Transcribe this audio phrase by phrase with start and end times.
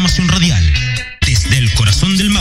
[0.00, 0.74] programación radial
[1.26, 2.39] desde el corazón del Maule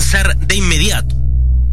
[0.00, 1.14] Comenzar de inmediato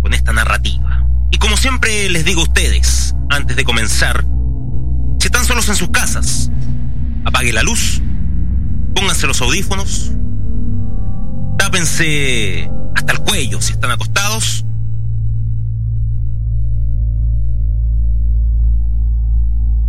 [0.01, 1.07] con esta narrativa.
[1.31, 4.25] Y como siempre les digo a ustedes, antes de comenzar,
[5.17, 6.51] si están solos en sus casas,
[7.23, 8.01] apague la luz,
[8.93, 10.11] pónganse los audífonos,
[11.57, 14.65] tápense hasta el cuello si están acostados.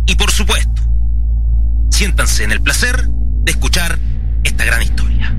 [0.07, 0.81] Y por supuesto,
[1.91, 3.05] siéntanse en el placer
[3.43, 3.99] de escuchar
[4.45, 5.35] esta gran historia.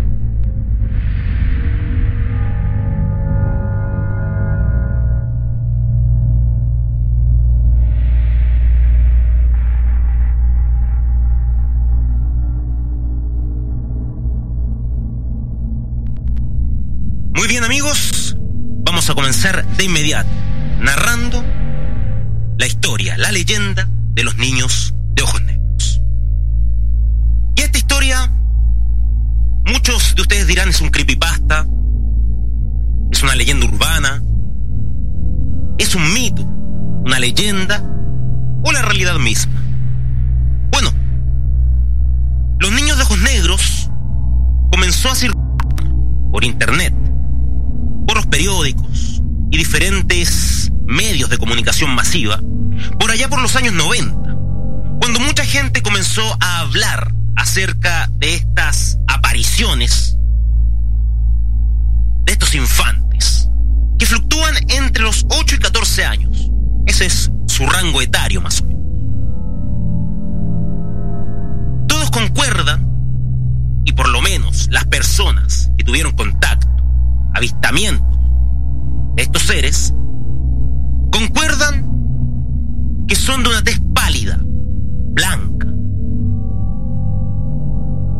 [17.51, 18.37] Bien amigos,
[18.85, 20.31] vamos a comenzar de inmediato,
[20.79, 21.45] narrando
[22.57, 26.01] la historia, la leyenda de los niños de ojos negros.
[27.57, 28.31] Y esta historia,
[29.67, 31.67] muchos de ustedes dirán es un creepypasta,
[33.11, 34.23] es una leyenda urbana,
[35.77, 36.43] es un mito,
[37.05, 37.83] una leyenda
[38.63, 39.61] o la realidad misma.
[40.71, 40.93] Bueno,
[42.61, 43.91] los niños de ojos negros
[44.71, 45.59] comenzó a circular
[46.31, 46.95] por internet,
[48.31, 52.41] periódicos y diferentes medios de comunicación masiva,
[52.99, 54.37] por allá por los años 90,
[55.01, 60.17] cuando mucha gente comenzó a hablar acerca de estas apariciones,
[62.25, 63.49] de estos infantes,
[63.99, 66.51] que fluctúan entre los 8 y 14 años.
[66.87, 68.81] Ese es su rango etario más o menos.
[71.89, 72.89] Todos concuerdan,
[73.85, 76.69] y por lo menos las personas que tuvieron contacto,
[77.35, 78.10] avistamientos de
[79.21, 79.95] estos seres,
[81.13, 81.87] concuerdan
[83.07, 85.69] que son de una tez pálida, blanca.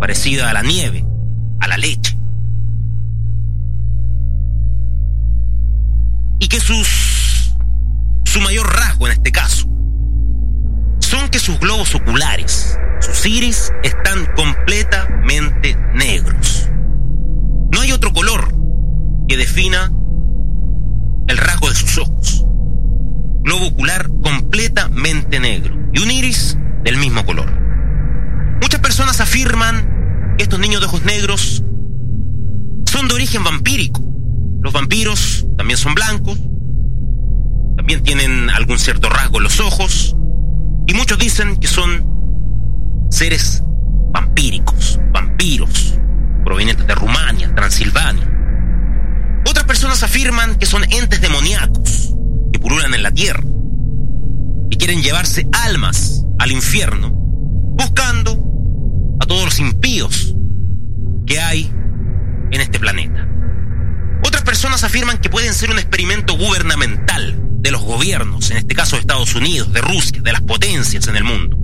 [0.01, 1.05] parecida a la nieve,
[1.61, 2.19] a la leche.
[6.41, 7.55] Y que sus
[8.25, 9.69] su mayor rasgo en este caso
[11.01, 16.69] son que sus globos oculares, sus iris, están completamente negros.
[17.73, 18.55] No hay otro color
[19.29, 19.93] que defina
[21.41, 22.45] rasgo de sus ojos.
[23.43, 27.51] Globo ocular completamente negro y un iris del mismo color.
[28.61, 31.65] Muchas personas afirman que estos niños de ojos negros
[32.87, 34.03] son de origen vampírico.
[34.63, 36.39] Los vampiros también son blancos,
[37.77, 40.15] también tienen algún cierto rasgo en los ojos,
[40.87, 42.07] y muchos dicen que son
[43.11, 43.63] seres
[50.21, 52.15] afirman que son entes demoníacos
[52.53, 53.43] que pululan en la tierra
[54.69, 58.33] y quieren llevarse almas al infierno buscando
[59.19, 60.35] a todos los impíos
[61.27, 61.73] que hay
[62.51, 63.27] en este planeta.
[64.23, 68.97] Otras personas afirman que pueden ser un experimento gubernamental de los gobiernos, en este caso
[68.97, 71.57] de Estados Unidos, de Rusia, de las potencias en el mundo.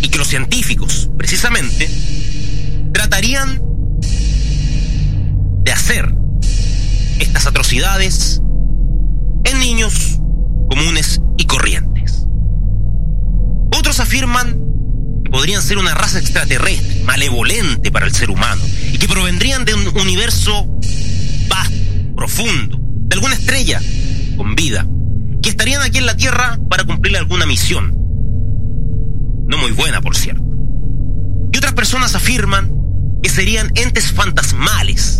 [0.00, 1.90] Y que los científicos, precisamente,
[2.94, 3.60] tratarían
[5.64, 6.19] de hacer
[7.20, 8.40] estas atrocidades
[9.44, 10.18] en niños
[10.68, 12.26] comunes y corrientes.
[13.76, 14.58] Otros afirman
[15.24, 18.62] que podrían ser una raza extraterrestre, malevolente para el ser humano,
[18.92, 20.66] y que provendrían de un universo
[21.48, 21.76] vasto,
[22.16, 23.80] profundo, de alguna estrella
[24.36, 24.86] con vida,
[25.42, 27.94] que estarían aquí en la Tierra para cumplir alguna misión.
[29.46, 30.44] No muy buena, por cierto.
[31.52, 32.72] Y otras personas afirman
[33.22, 35.19] que serían entes fantasmales,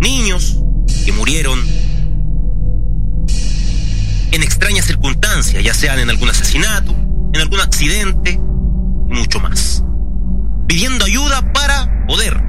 [0.00, 0.58] niños
[1.04, 1.58] que murieron
[4.32, 6.92] en extrañas circunstancias, ya sean en algún asesinato,
[7.32, 9.82] en algún accidente y mucho más,
[10.66, 12.42] pidiendo ayuda para poder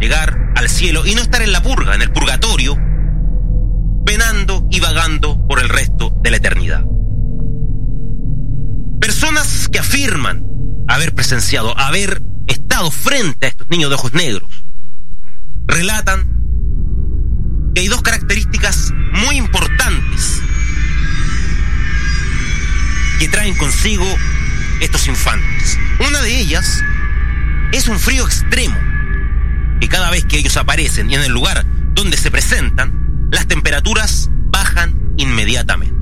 [0.00, 2.76] llegar al cielo y no estar en la purga, en el purgatorio,
[4.04, 6.84] penando y vagando por el resto de la eternidad.
[9.00, 10.44] Personas que afirman
[10.88, 14.66] haber presenciado, haber estado frente a estos niños de ojos negros,
[15.66, 16.33] relatan
[23.58, 24.06] consigo
[24.80, 25.78] estos infantes.
[26.06, 26.82] Una de ellas
[27.72, 28.76] es un frío extremo,
[29.80, 31.64] que cada vez que ellos aparecen y en el lugar
[31.94, 35.94] donde se presentan, las temperaturas bajan inmediatamente.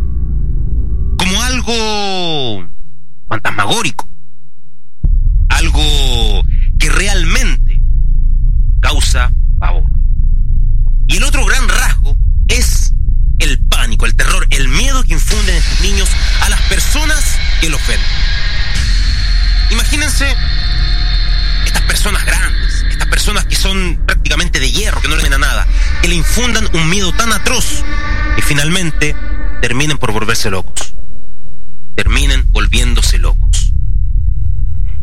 [1.16, 2.68] Como algo
[3.28, 4.08] fantasmagórico,
[5.48, 6.42] algo
[6.78, 7.82] que realmente
[8.80, 9.84] causa pavor.
[11.06, 12.16] Y el otro gran rasgo
[12.48, 12.92] es
[13.38, 16.08] el pánico, el terror, el miedo que infunden estos niños
[16.40, 18.00] a las personas que ven.
[19.70, 20.26] Imagínense
[21.64, 25.38] estas personas grandes, estas personas que son prácticamente de hierro, que no le ven a
[25.38, 25.66] nada,
[26.02, 27.84] que le infundan un miedo tan atroz
[28.34, 29.14] que finalmente
[29.60, 30.96] terminen por volverse locos.
[31.94, 33.72] Terminen volviéndose locos.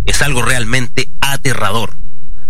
[0.03, 1.95] Es algo realmente aterrador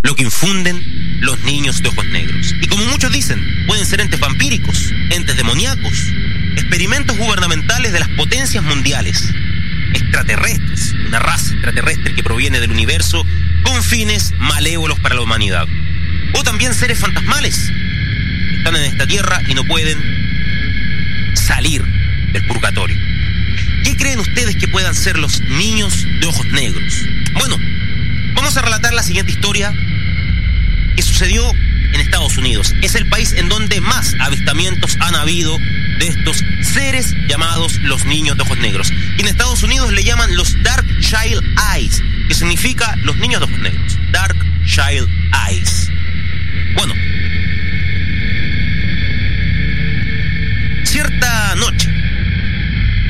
[0.02, 2.52] lo que infunden los niños de ojos negros.
[2.60, 5.92] Y como muchos dicen, pueden ser entes vampíricos, entes demoníacos,
[6.56, 9.32] experimentos gubernamentales de las potencias mundiales,
[10.10, 13.24] extraterrestres, una raza extraterrestre que proviene del universo
[13.62, 15.68] con fines malévolos para la humanidad.
[16.34, 17.70] O también seres fantasmales
[18.50, 19.98] que están en esta tierra y no pueden
[21.34, 21.84] salir
[22.32, 22.98] del purgatorio.
[23.84, 27.06] ¿Qué creen ustedes que puedan ser los niños de ojos negros?
[27.34, 27.56] Bueno,
[28.34, 29.72] vamos a relatar la siguiente historia
[30.96, 31.54] que sucedió
[31.92, 32.74] en Estados Unidos.
[32.82, 35.56] Es el país en donde más avistamientos han habido
[35.98, 38.92] de estos seres llamados los niños de ojos negros.
[39.18, 41.42] Y en Estados Unidos le llaman los Dark Child
[41.74, 43.98] Eyes, que significa los niños de ojos negros.
[44.12, 45.08] Dark Child
[45.48, 45.90] Eyes.
[46.74, 46.94] Bueno.
[50.84, 51.88] Cierta noche,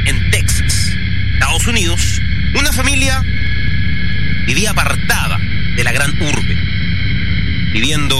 [0.06, 0.92] en Texas,
[1.34, 2.20] Estados Unidos,
[2.58, 3.22] una familia
[4.46, 5.38] vivía apartada
[5.76, 6.56] de la gran urbe,
[7.72, 8.16] viviendo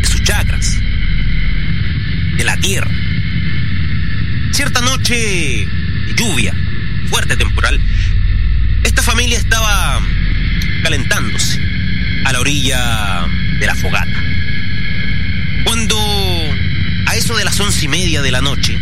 [0.00, 0.78] de sus chacras,
[2.36, 3.07] de la tierra.
[4.58, 6.52] Cierta noche de lluvia,
[7.10, 7.80] fuerte temporal,
[8.82, 10.00] esta familia estaba
[10.82, 11.60] calentándose
[12.24, 13.24] a la orilla
[13.60, 14.20] de la fogata.
[15.62, 15.96] Cuando
[17.06, 18.76] a eso de las once y media de la noche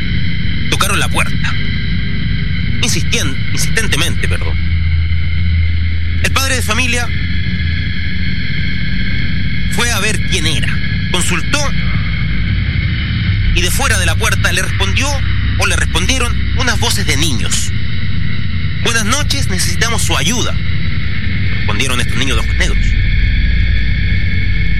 [0.70, 1.54] tocaron la puerta,
[2.80, 4.56] insistien, insistentemente, perdón.
[6.22, 7.06] El padre de familia
[9.72, 10.74] fue a ver quién era,
[11.12, 11.58] consultó
[13.54, 15.06] y de fuera de la puerta le respondió
[15.58, 17.72] o le respondieron unas voces de niños.
[18.84, 20.54] Buenas noches, necesitamos su ayuda,
[21.56, 22.86] respondieron estos niños de ojos negros.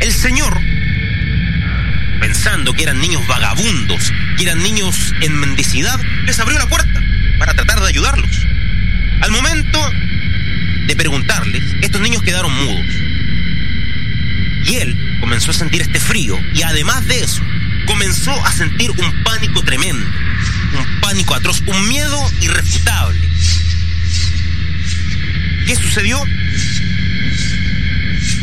[0.00, 0.60] El señor,
[2.20, 7.02] pensando que eran niños vagabundos, que eran niños en mendicidad, les abrió la puerta
[7.38, 8.46] para tratar de ayudarlos.
[9.20, 9.80] Al momento
[10.86, 12.86] de preguntarles, estos niños quedaron mudos.
[14.64, 17.42] Y él comenzó a sentir este frío y además de eso,
[17.86, 20.06] comenzó a sentir un pánico tremendo,
[20.76, 23.20] un pánico atroz, un miedo irrefutable.
[25.66, 26.22] ¿Qué sucedió?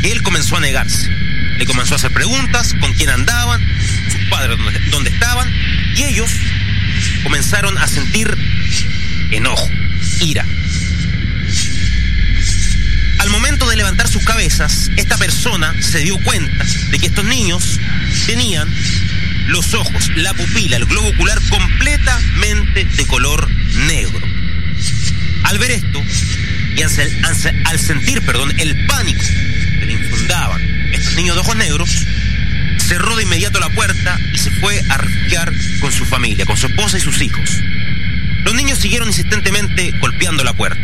[0.03, 1.09] Él comenzó a negarse.
[1.57, 3.61] Le comenzó a hacer preguntas, con quién andaban,
[4.11, 4.57] sus padres
[4.91, 5.49] dónde estaban,
[5.95, 6.31] y ellos
[7.23, 8.35] comenzaron a sentir
[9.31, 9.69] enojo,
[10.19, 10.45] ira.
[13.19, 17.79] Al momento de levantar sus cabezas, esta persona se dio cuenta de que estos niños
[18.25, 18.67] tenían
[19.47, 23.49] los ojos, la pupila, el globo ocular completamente de color
[23.87, 24.25] negro.
[25.43, 26.01] Al ver esto,
[26.75, 26.91] y al,
[27.65, 29.23] al sentir, perdón, el pánico
[29.79, 30.61] que le infundaban
[30.93, 31.89] estos niños de ojos negros,
[32.79, 36.67] cerró de inmediato la puerta y se fue a refugiar con su familia, con su
[36.67, 37.49] esposa y sus hijos.
[38.43, 40.81] Los niños siguieron insistentemente golpeando la puerta.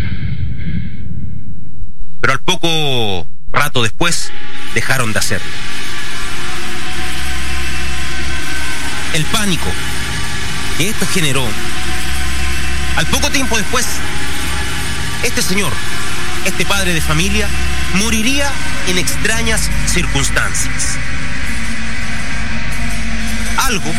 [2.22, 4.32] Pero al poco rato después
[4.74, 5.48] dejaron de hacerlo.
[9.14, 9.72] El pánico
[10.78, 11.46] que esto generó,
[12.96, 13.86] al poco tiempo después,
[15.24, 15.74] este señor,
[16.46, 17.48] este padre de familia,
[17.96, 18.50] moriría
[18.88, 20.98] en extrañas circunstancias.
[23.58, 23.92] Algo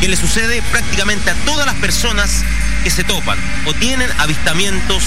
[0.00, 2.44] que le sucede prácticamente a todas las personas
[2.84, 5.04] que se topan o tienen avistamientos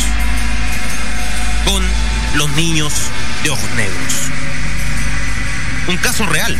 [1.66, 1.84] con
[2.36, 2.94] los niños
[3.44, 4.14] de ojos negros.
[5.88, 6.56] Un caso real,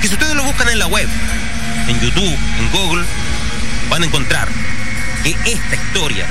[0.00, 1.08] que si ustedes lo buscan en la web,
[1.92, 3.04] en YouTube, en Google,
[3.90, 4.48] van a encontrar
[5.22, 6.26] que esta historia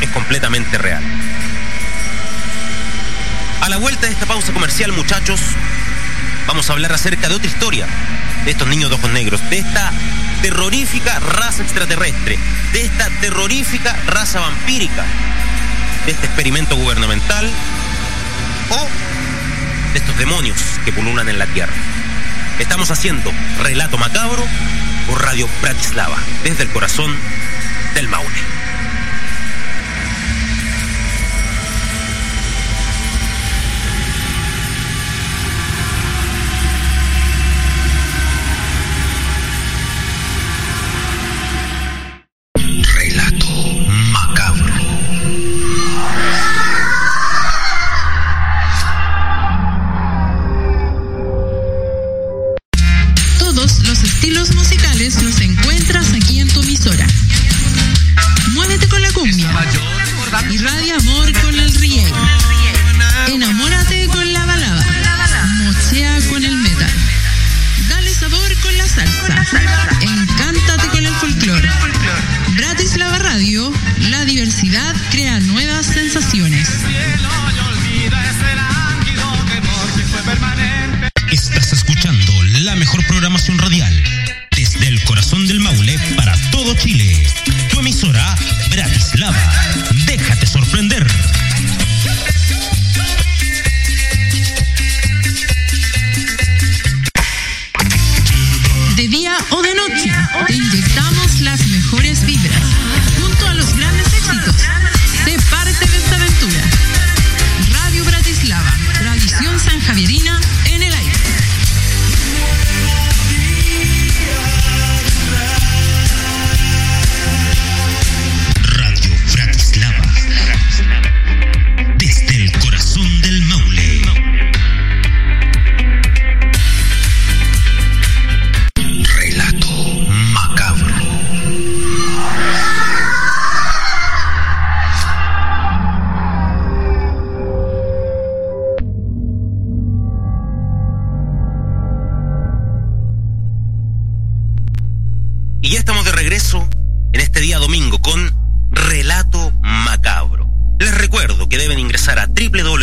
[0.00, 1.02] es completamente real.
[3.60, 5.40] A la vuelta de esta pausa comercial, muchachos,
[6.46, 7.86] vamos a hablar acerca de otra historia
[8.44, 9.92] de estos niños de ojos negros, de esta
[10.42, 12.38] terrorífica raza extraterrestre,
[12.72, 15.04] de esta terrorífica raza vampírica,
[16.06, 17.50] de este experimento gubernamental
[18.70, 18.88] o
[19.92, 21.72] de estos demonios que pululan en la Tierra.
[22.58, 24.44] Estamos haciendo Relato Macabro
[25.08, 27.16] por Radio Bratislava, desde el corazón
[27.94, 28.57] del Maule.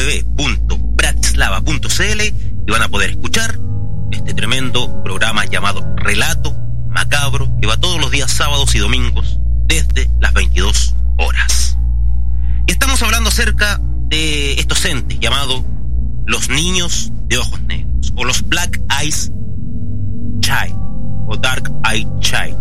[0.06, 3.58] www.bratslava.cl y van a poder escuchar
[4.12, 6.56] este tremendo programa llamado Relato
[6.90, 11.78] Macabro que va todos los días sábados y domingos desde las 22 horas.
[12.68, 15.64] Estamos hablando acerca de estos entes llamados
[16.28, 19.32] los niños de ojos negros o los Black Eyes
[20.42, 20.78] Child
[21.28, 22.60] o Dark Eye Child.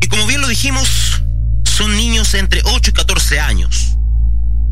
[0.00, 1.22] y como bien lo dijimos,
[1.62, 3.97] son niños entre 8 y 14 años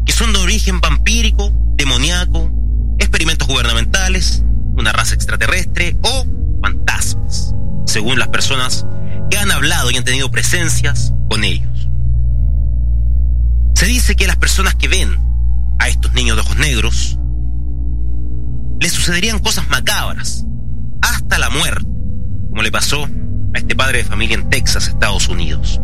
[0.06, 2.50] que son de origen vampírico, demoníaco,
[2.98, 4.42] experimentos gubernamentales,
[4.76, 6.24] una raza extraterrestre o
[6.62, 7.54] fantasmas,
[7.86, 8.86] según las personas
[9.30, 11.88] que han hablado y han tenido presencias con ellos.
[13.74, 15.18] Se dice que las personas que ven
[15.78, 17.18] a estos niños de ojos negros
[18.80, 20.44] les sucederían cosas macabras,
[21.02, 21.86] hasta la muerte,
[22.48, 23.04] como le pasó
[23.54, 25.80] a este padre de familia en Texas, Estados Unidos.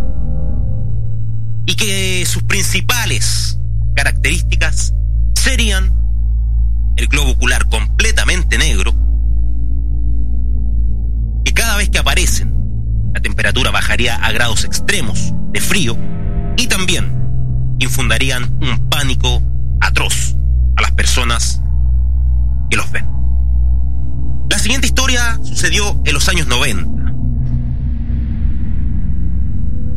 [1.66, 3.58] Y que sus principales
[3.94, 4.94] características
[5.34, 5.92] serían
[6.96, 8.94] el globo ocular completamente negro,
[11.44, 12.52] que cada vez que aparecen
[13.14, 15.96] la temperatura bajaría a grados extremos de frío
[16.56, 17.12] y también
[17.78, 19.42] infundarían un pánico
[19.80, 20.36] atroz
[20.76, 21.60] a las personas
[22.70, 23.06] que los ven.
[24.50, 27.02] La siguiente historia sucedió en los años 90.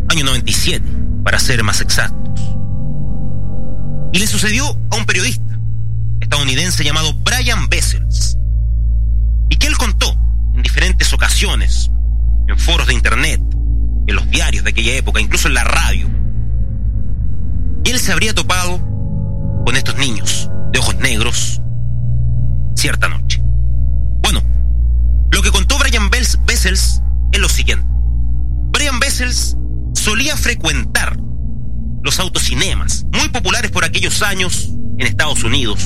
[0.09, 0.83] Año 97,
[1.23, 2.24] para ser más exactos.
[4.15, 5.59] Y le sucedió a un periodista
[6.21, 8.37] estadounidense llamado Brian Bessels.
[9.49, 10.17] Y que él contó
[10.55, 11.91] en diferentes ocasiones,
[12.47, 13.41] en foros de internet,
[14.07, 16.09] en los diarios de aquella época, incluso en la radio.
[17.83, 18.79] Y él se habría topado
[19.65, 21.61] con estos niños de ojos negros
[22.77, 23.41] cierta noche.
[24.21, 24.41] Bueno,
[25.29, 27.01] lo que contó Brian Bessels
[27.33, 27.85] es lo siguiente.
[28.71, 29.57] Brian Bessels
[29.93, 31.17] solía frecuentar
[32.05, 34.69] los autocinemas, muy populares por aquellos años
[34.99, 35.83] en Estados Unidos,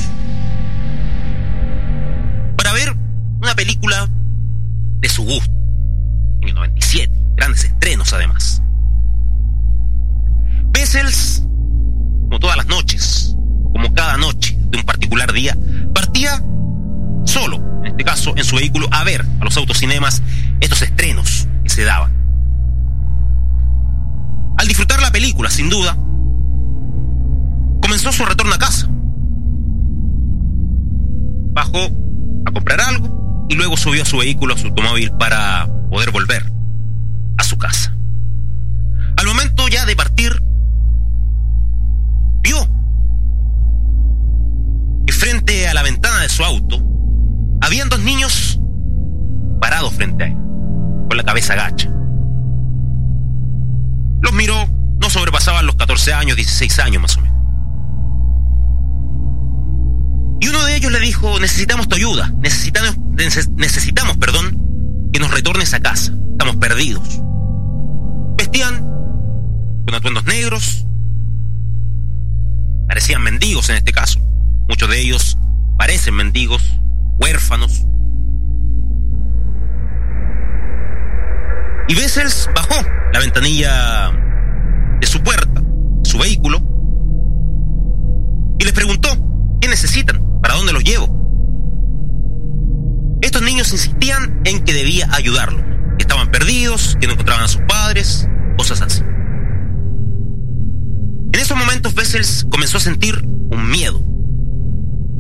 [2.58, 2.94] para ver
[3.42, 4.10] una película
[5.00, 5.50] de su gusto,
[6.42, 8.62] en el 97, grandes estrenos además.
[10.74, 11.44] Bessels,
[12.24, 13.34] como todas las noches,
[13.72, 15.58] como cada noche de un particular día,
[15.96, 16.44] partía
[17.24, 20.22] solo, en este caso en su vehículo, a ver a los autocinemas
[20.60, 22.14] estos estrenos que se daban.
[24.58, 25.98] Al disfrutar la película, sin duda,
[28.00, 28.88] comenzó su retorno a casa.
[31.52, 31.80] Bajó
[32.46, 36.50] a comprar algo y luego subió a su vehículo, a su automóvil, para poder volver
[37.38, 37.94] a su casa.
[39.18, 40.32] Al momento ya de partir,
[42.42, 42.58] vio
[45.06, 46.82] que frente a la ventana de su auto
[47.60, 48.62] habían dos niños
[49.60, 50.36] parados frente a él,
[51.10, 51.90] con la cabeza gacha.
[54.22, 54.70] Los miró,
[55.02, 57.29] no sobrepasaban los 14 años, 16 años más o menos.
[60.42, 62.98] Y uno de ellos le dijo, necesitamos tu ayuda, necesitamos,
[63.56, 67.20] necesitamos, perdón, que nos retornes a casa, estamos perdidos.
[68.38, 68.78] Vestían
[69.86, 70.86] con atuendos negros,
[72.88, 74.20] parecían mendigos en este caso,
[74.68, 75.38] muchos de ellos
[75.78, 76.62] parecen mendigos,
[77.20, 77.86] huérfanos.
[81.88, 82.76] Y Bessels bajó
[83.12, 84.12] la ventanilla
[85.00, 85.64] de su puerta,
[86.04, 86.62] su vehículo,
[88.60, 89.10] y les preguntó,
[89.60, 90.19] ¿qué necesitan?
[93.22, 95.62] Estos niños insistían en que debía ayudarlos,
[95.98, 99.04] que estaban perdidos, que no encontraban a sus padres, cosas así.
[101.32, 104.02] En esos momentos Bessels comenzó a sentir un miedo.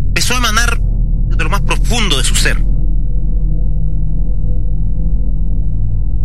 [0.08, 2.58] Empezó a emanar de lo más profundo de su ser.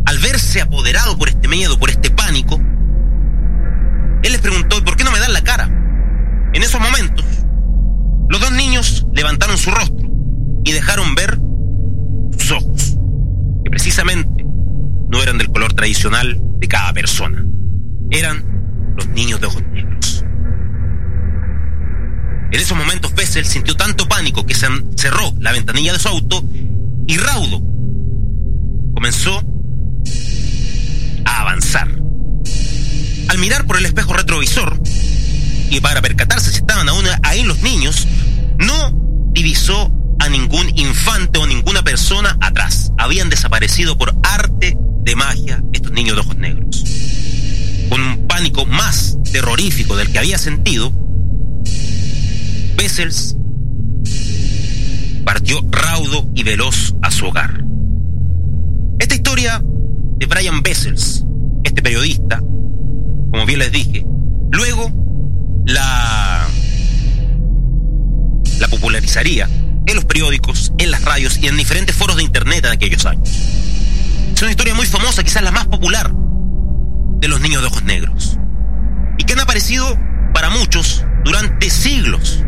[0.07, 2.57] Al verse apoderado por este miedo, por este pánico,
[4.23, 5.67] él les preguntó, ¿y por qué no me dan la cara?
[6.55, 7.25] En esos momentos,
[8.29, 10.09] los dos niños levantaron su rostro
[10.65, 11.39] y dejaron ver
[12.37, 12.97] sus ojos,
[13.65, 14.45] que precisamente
[15.09, 17.45] no eran del color tradicional de cada persona.
[18.11, 20.25] Eran los niños de ojos negros.
[22.53, 26.45] En esos momentos Bessel sintió tanto pánico que se cerró la ventanilla de su auto
[27.07, 27.61] y raudo
[28.95, 29.43] comenzó
[31.27, 31.89] a avanzar.
[33.29, 34.81] Al mirar por el espejo retrovisor
[35.71, 38.07] y para percatarse si estaban aún ahí los niños,
[38.59, 39.04] no
[39.35, 42.93] divisó a ningún infante o ninguna persona atrás.
[42.97, 46.85] Habían desaparecido por arte de magia estos niños de ojos negros.
[47.91, 50.93] Con un pánico más terrorífico del que había sentido,
[52.77, 53.37] Bessels
[55.25, 57.65] partió raudo y veloz a su hogar.
[58.99, 61.25] Esta historia de Brian Bessels,
[61.65, 64.07] este periodista, como bien les dije,
[64.53, 66.14] luego la,
[68.85, 69.49] popularizaría
[69.87, 73.31] en los periódicos, en las radios y en diferentes foros de internet en aquellos años.
[73.31, 78.39] Es una historia muy famosa, quizás la más popular de los niños de ojos negros.
[79.17, 79.87] Y que han aparecido
[80.35, 82.45] para muchos durante siglos,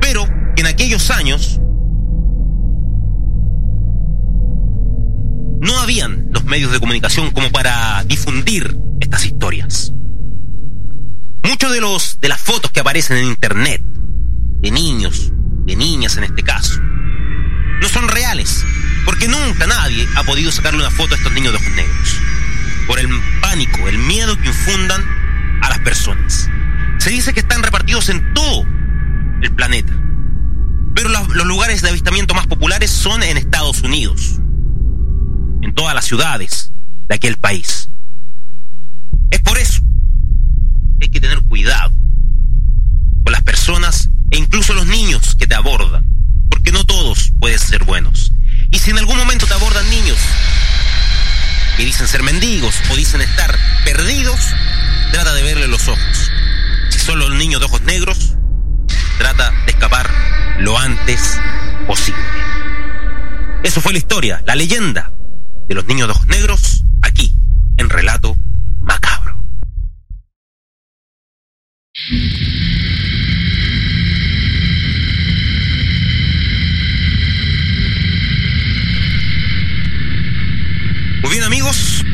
[0.00, 1.58] pero que en aquellos años
[5.60, 9.92] no habían los medios de comunicación como para difundir estas historias.
[11.42, 13.82] Muchos de los de las fotos que aparecen en internet
[14.60, 15.31] de niños,
[15.76, 18.64] niñas en este caso, no son reales,
[19.04, 22.20] porque nunca nadie ha podido sacarle una foto a estos niños de ojos negros.
[22.86, 23.08] Por el
[23.40, 25.02] pánico, el miedo que infundan
[25.62, 26.48] a las personas.
[26.98, 28.64] Se dice que están repartidos en todo
[29.40, 29.92] el planeta.
[30.94, 34.38] Pero los, los lugares de avistamiento más populares son en Estados Unidos,
[35.62, 36.72] en todas las ciudades
[37.08, 37.81] de aquel país.
[53.02, 54.38] Dicen estar perdidos,
[55.10, 56.30] trata de verle los ojos.
[56.88, 58.36] Si son los niños de ojos negros,
[59.18, 60.08] trata de escapar
[60.60, 61.40] lo antes
[61.88, 62.22] posible.
[63.64, 65.10] Eso fue la historia, la leyenda
[65.68, 67.34] de los niños de ojos negros, aquí,
[67.76, 68.36] en Relato
[68.78, 69.36] Macabro.
[81.22, 82.04] Muy bien amigos,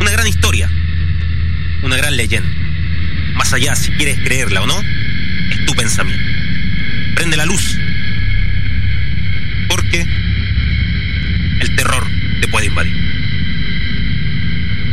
[0.00, 0.70] una gran historia,
[1.82, 2.48] una gran leyenda.
[3.52, 4.80] Allá, si quieres creerla o no,
[5.50, 6.24] es tu pensamiento.
[7.16, 7.76] Prende la luz,
[9.68, 10.06] porque
[11.58, 12.06] el terror
[12.40, 12.96] te puede invadir.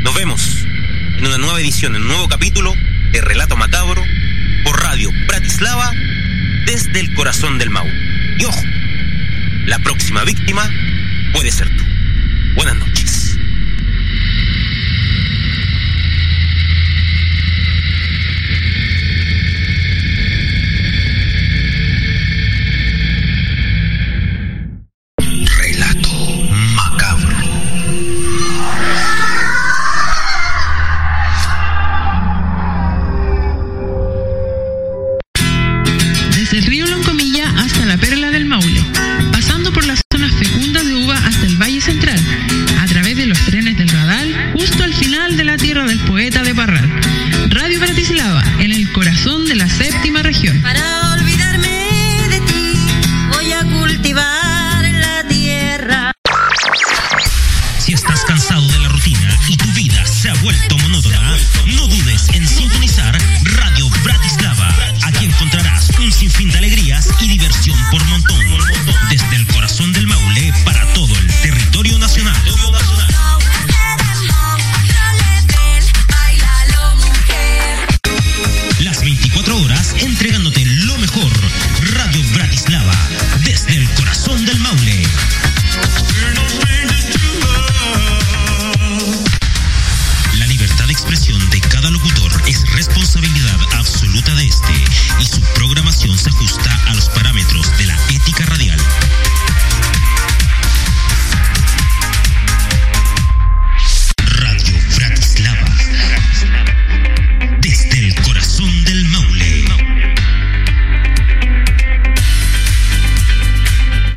[0.02, 0.66] Nos vemos
[1.20, 2.74] en una nueva edición, en un nuevo capítulo
[3.12, 4.04] de Relato Macabro
[4.64, 5.92] por Radio Bratislava
[6.66, 7.94] desde el corazón del Maule.
[8.40, 8.64] Y ojo,
[9.68, 10.68] la próxima víctima
[11.32, 11.84] puede ser tú.
[12.56, 12.87] Buenas noches.